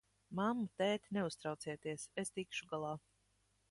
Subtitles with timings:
[0.39, 2.97] Mammu, tēti, neuztraucieties, es tikšu galā!